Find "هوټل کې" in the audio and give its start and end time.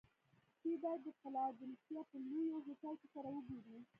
2.65-3.07